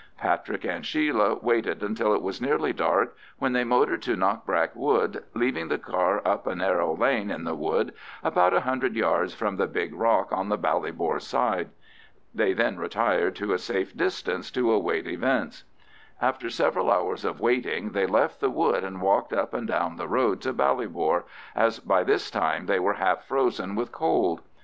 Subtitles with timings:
[0.17, 5.23] Patrick and Sheila waited until it was nearly dark, when they motored to Knockbrack Wood,
[5.35, 7.93] leaving the car up a narrow lane in the wood,
[8.23, 11.69] about a hundred yards from the big rock on the Ballybor side.
[12.33, 15.65] They then retired to a safe distance to await events.
[16.19, 20.07] After several hours of waiting they left the wood and walked up and down the
[20.07, 21.25] road to Ballybor,
[21.55, 24.41] as by this time they were half frozen with cold.